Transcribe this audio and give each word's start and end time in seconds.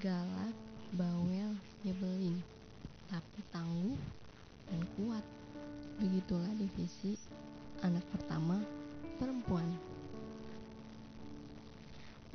galak, 0.00 0.56
bawel, 0.96 1.52
nyebelin, 1.84 2.40
tapi 3.12 3.44
tangguh 3.52 4.00
dan 4.72 4.80
kuat. 4.96 5.20
Begitulah 6.00 6.48
divisi 6.56 7.20
anak 7.84 8.00
pertama 8.08 8.64
perempuan. 9.20 9.68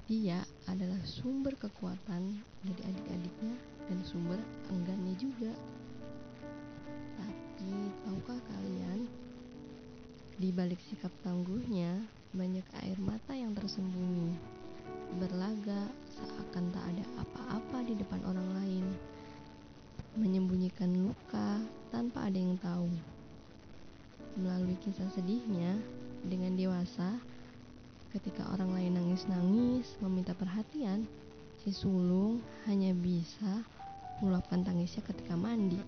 Dia 0.06 0.46
adalah 0.70 1.02
sumber 1.10 1.58
kekuatan 1.58 2.38
dari 2.62 2.82
adik-adiknya 2.86 3.58
dan 3.90 4.00
sumber 4.06 4.38
enggannya 4.70 5.18
juga. 5.18 5.50
Tapi 7.18 7.74
tahukah 8.06 8.38
kalian, 8.46 8.75
di 10.36 10.52
balik 10.52 10.84
sikap 10.92 11.12
tangguhnya 11.24 11.96
banyak 12.36 12.68
air 12.84 13.00
mata 13.00 13.32
yang 13.32 13.56
tersembunyi, 13.56 14.36
berlaga 15.16 15.88
seakan 16.12 16.76
tak 16.76 16.84
ada 16.92 17.06
apa-apa 17.24 17.78
di 17.88 17.96
depan 17.96 18.20
orang 18.28 18.50
lain, 18.60 18.86
menyembunyikan 20.20 20.92
luka 20.92 21.64
tanpa 21.88 22.28
ada 22.28 22.36
yang 22.36 22.60
tahu. 22.60 22.92
Melalui 24.36 24.76
kisah 24.84 25.08
sedihnya, 25.16 25.80
dengan 26.28 26.60
dewasa, 26.60 27.16
ketika 28.12 28.44
orang 28.52 28.76
lain 28.76 28.92
nangis-nangis 29.00 29.96
meminta 30.04 30.36
perhatian, 30.36 31.08
si 31.64 31.72
sulung 31.72 32.44
hanya 32.68 32.92
bisa 32.92 33.64
meluapkan 34.20 34.68
tangisnya 34.68 35.00
ketika 35.08 35.40
mandi. 35.40 35.80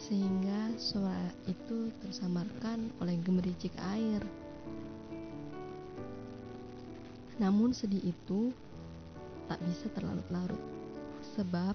Sehingga 0.00 0.47
suara 0.78 1.34
itu 1.50 1.90
tersamarkan 1.98 2.94
oleh 3.02 3.18
gemericik 3.26 3.74
air. 3.82 4.22
Namun 7.42 7.74
sedih 7.74 8.14
itu 8.14 8.54
tak 9.50 9.58
bisa 9.66 9.90
terlarut-larut 9.90 10.62
sebab 11.34 11.74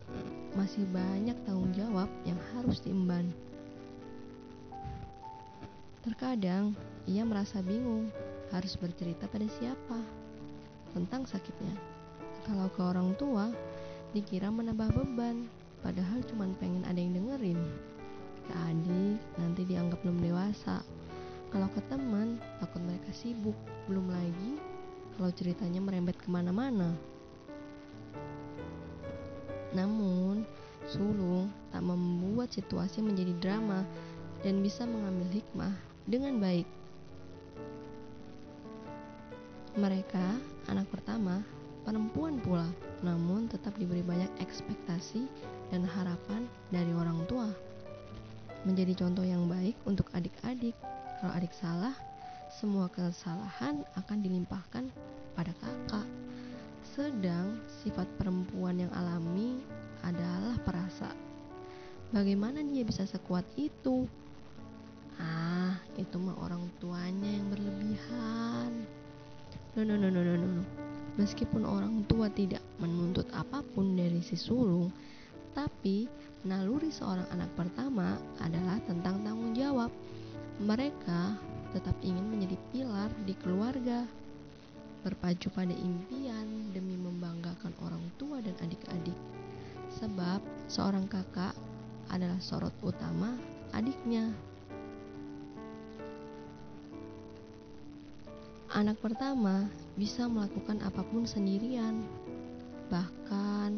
masih 0.55 0.87
banyak 0.95 1.35
tanggung 1.43 1.75
jawab 1.75 2.07
yang 2.23 2.39
harus 2.55 2.79
diemban. 2.79 3.27
Terkadang 6.03 6.71
ia 7.03 7.27
merasa 7.27 7.59
bingung 7.59 8.07
harus 8.55 8.79
bercerita 8.79 9.27
pada 9.27 9.47
siapa 9.59 9.99
tentang 10.95 11.27
sakitnya. 11.27 11.75
Kalau 12.47 12.71
ke 12.71 12.79
orang 12.79 13.15
tua, 13.19 13.51
dikira 14.15 14.47
menambah 14.47 14.95
beban, 14.95 15.47
padahal 15.83 16.23
cuma 16.27 16.47
pengen 16.59 16.87
ada 16.87 16.99
yang 16.99 17.15
dengerin. 17.15 17.59
Ke 18.47 18.53
adik, 18.69 19.19
nanti 19.39 19.61
dianggap 19.63 19.99
belum 20.03 20.19
dewasa. 20.19 20.83
Kalau 21.53 21.69
ke 21.71 21.81
teman, 21.85 22.41
takut 22.57 22.81
mereka 22.81 23.13
sibuk. 23.13 23.55
Belum 23.85 24.09
lagi 24.09 24.57
kalau 25.17 25.29
ceritanya 25.33 25.79
merembet 25.79 26.17
ke 26.17 26.27
mana-mana. 26.27 26.97
Namun, 29.73 30.45
sulung 30.89 31.49
tak 31.73 31.81
membuat 31.81 32.53
situasi 32.53 33.01
menjadi 33.01 33.33
drama 33.41 33.85
dan 34.43 34.59
bisa 34.61 34.83
mengambil 34.83 35.29
hikmah 35.33 35.73
dengan 36.05 36.37
baik. 36.37 36.67
Mereka, 39.73 40.37
anak 40.69 40.85
pertama, 40.93 41.41
perempuan 41.81 42.37
pula, 42.45 42.69
namun 43.01 43.49
tetap 43.49 43.73
diberi 43.81 44.05
banyak 44.05 44.29
ekspektasi 44.37 45.25
dan 45.73 45.81
harapan 45.81 46.45
dari 46.69 46.93
orang 46.93 47.25
tua. 47.25 47.49
Menjadi 48.63 48.95
contoh 48.95 49.27
yang 49.27 49.43
baik 49.51 49.75
untuk 49.83 50.07
adik-adik. 50.15 50.75
Kalau 51.19 51.33
adik 51.35 51.51
salah, 51.51 51.95
semua 52.47 52.87
kesalahan 52.87 53.83
akan 53.99 54.17
dilimpahkan 54.23 54.87
pada 55.35 55.51
kakak. 55.59 56.07
Sedang 56.95 57.59
sifat 57.83 58.07
perempuan 58.15 58.79
yang 58.79 58.91
alami 58.95 59.59
adalah 60.03 60.55
perasa. 60.63 61.11
Bagaimana 62.13 62.61
dia 62.63 62.85
bisa 62.85 63.03
sekuat 63.03 63.43
itu? 63.57 64.05
Ah, 65.17 65.75
itu 65.97 66.15
mah 66.21 66.37
orang 66.39 66.69
tuanya 66.77 67.25
yang 67.25 67.47
berlebihan. 67.49 68.71
No, 69.73 69.81
no, 69.81 69.97
no, 69.97 70.07
no, 70.07 70.21
no, 70.21 70.37
no. 70.37 70.63
Meskipun 71.17 71.65
orang 71.65 72.05
tua 72.05 72.29
tidak 72.29 72.61
menuntut 72.77 73.25
apa 73.33 73.65
pun 73.73 73.97
dari 73.97 74.21
si 74.21 74.37
sulung, 74.37 74.93
tapi 75.57 76.05
naluri 76.45 76.93
seorang 76.93 77.25
anak 77.33 77.49
pertama 77.57 78.17
Mereka 80.73 81.37
tetap 81.69 81.93
ingin 82.01 82.33
menjadi 82.33 82.57
pilar 82.73 83.13
di 83.29 83.37
keluarga, 83.37 84.09
berpacu 85.05 85.53
pada 85.53 85.69
impian 85.69 86.73
demi 86.73 86.97
membanggakan 86.97 87.77
orang 87.85 88.01
tua 88.17 88.41
dan 88.41 88.57
adik-adik. 88.57 89.13
Sebab 90.01 90.41
seorang 90.65 91.05
kakak 91.05 91.53
adalah 92.09 92.41
sorot 92.41 92.73
utama 92.81 93.37
adiknya. 93.69 94.33
Anak 98.73 98.97
pertama 98.97 99.69
bisa 99.93 100.25
melakukan 100.25 100.81
apa 100.81 101.05
pun 101.05 101.29
sendirian, 101.29 102.01
bahkan 102.89 103.77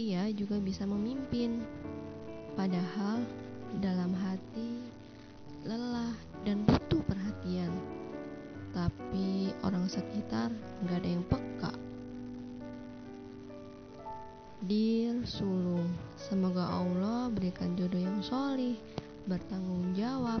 ia 0.00 0.32
juga 0.32 0.56
bisa 0.56 0.88
memimpin. 0.88 1.60
Padahal 2.56 3.20
dalam 3.84 4.16
hati 4.16 5.01
lelah 5.62 6.10
dan 6.42 6.66
butuh 6.66 6.98
perhatian 7.06 7.70
tapi 8.72 9.52
orang 9.62 9.84
sekitar 9.86 10.48
nggak 10.82 10.98
ada 11.04 11.10
yang 11.12 11.24
peka. 11.28 11.72
Dear 14.62 15.26
sulung, 15.26 15.90
semoga 16.16 16.64
Allah 16.70 17.28
berikan 17.28 17.74
jodoh 17.76 17.98
yang 18.00 18.22
solih, 18.24 18.78
bertanggung 19.26 19.92
jawab, 19.92 20.40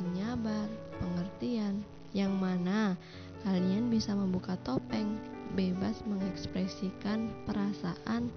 penyabar, 0.00 0.66
pengertian, 0.98 1.84
yang 2.16 2.32
mana 2.36 2.96
kalian 3.44 3.92
bisa 3.92 4.16
membuka 4.16 4.56
topeng, 4.64 5.20
bebas 5.52 6.00
mengekspresikan 6.08 7.28
perasaan 7.44 8.32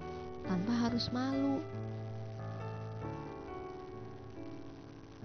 tanpa 0.46 0.72
harus 0.86 1.08
malu. 1.10 1.58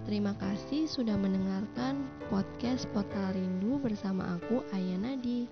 Terima 0.01 0.33
kasih 0.41 0.89
sudah 0.89 1.13
mendengarkan 1.13 2.09
podcast 2.33 2.89
Portal 2.89 3.37
Rindu 3.37 3.77
bersama 3.77 4.33
aku 4.33 4.65
Ayana 4.73 5.13
Nadi. 5.13 5.45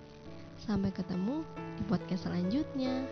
Sampai 0.58 0.90
ketemu 0.90 1.46
di 1.78 1.82
podcast 1.86 2.26
selanjutnya. 2.26 3.06